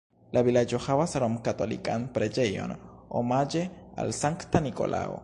[0.35, 2.75] La vilaĝo havas romkatolikan preĝejon
[3.21, 3.65] omaĝe
[4.05, 5.19] al Sankta Nikolao.